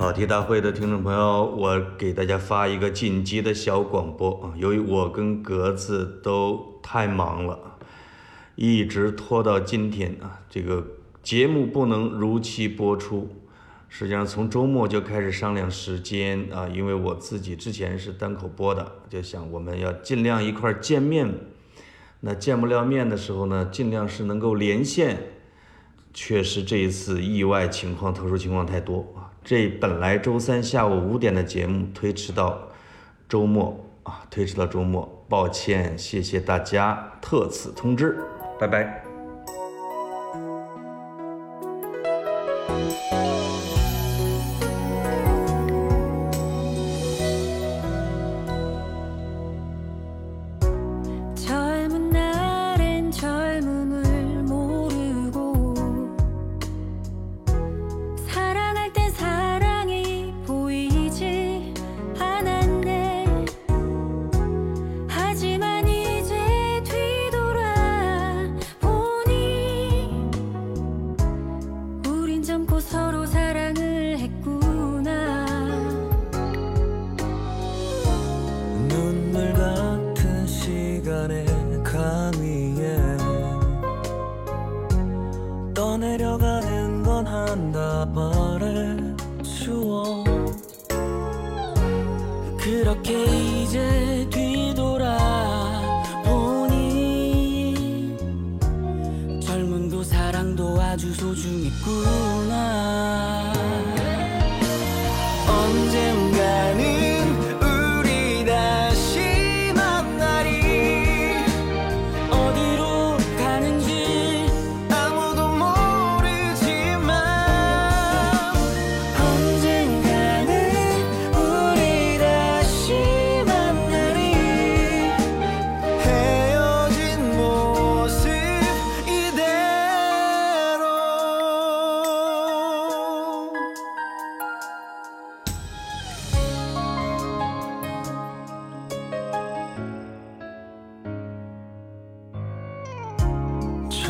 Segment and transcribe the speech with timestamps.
[0.00, 4.54] 跑题大会的听众朋友，我给大家发一个紧急的小广播啊！
[4.56, 7.76] 由于我跟格子都太忙了，
[8.54, 10.82] 一直拖到今天啊，这个
[11.22, 13.28] 节目不能如期播出。
[13.90, 21.30] 实际上从周末就开始商量时间啊，因为我自己之前是单口播的，就想我们要尽量一块见面。
[22.20, 25.18] 那见不了面的时候呢，尽量是能够连线。
[26.12, 29.30] 确实这一次意外情况、特殊情况太多啊！
[29.50, 32.68] 这本来周三下午五点的节目推迟到
[33.28, 38.16] 周末啊，推迟到周末，抱歉，谢谢大家，特此通知，
[38.60, 39.02] 拜拜。
[81.20, 81.44] 시간의
[81.84, 82.96] 강 위에
[85.74, 90.24] 떠내려가는 건 한 다발의 추억.
[92.58, 93.24] 그렇게
[93.62, 95.18] 이제 뒤돌아
[96.24, 98.16] 보니
[99.44, 102.62] 젊음도 사랑도 아주 소중했구나.
[105.48, 106.09] 언젠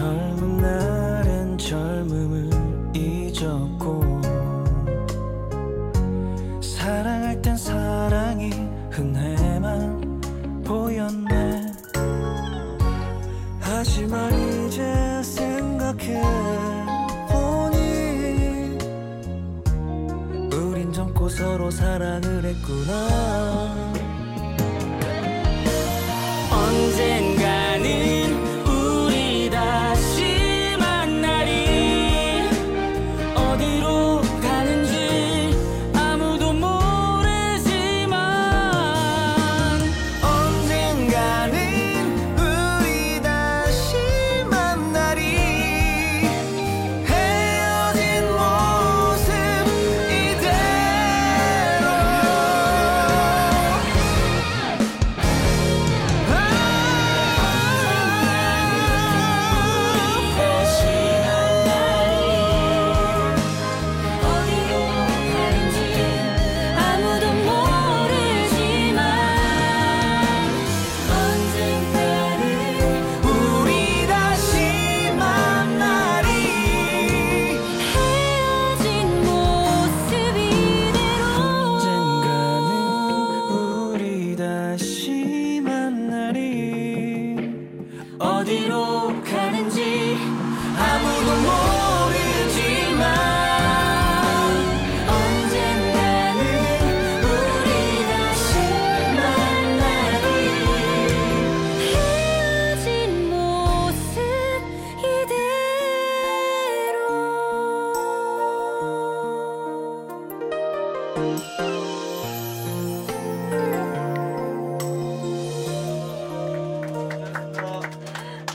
[0.00, 2.48] 젊은 날엔 젊음을
[2.96, 4.00] 잊었고
[6.62, 8.48] 사랑할 땐 사랑이
[8.90, 9.29] 흔해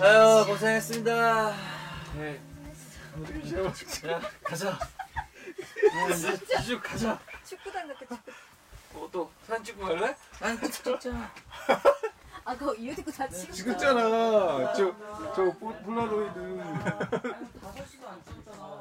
[0.01, 1.53] 아유 고생했습니다.
[2.17, 2.41] 네.
[4.09, 4.71] 야 가자.
[4.71, 7.19] 아, 이제 이제 가자.
[7.45, 8.31] 축구단 같아 축구.
[8.95, 10.15] 어, 또 사진 찍고 갈래?
[10.41, 11.31] 아니 찍자.
[12.47, 14.73] 아 그거 이옷 입고 다 찍은 찍었잖아.
[14.73, 14.95] 저,
[15.35, 16.57] 저 폴- 폴라로이드.
[17.61, 18.74] 다섯 시도 안 찍었잖아.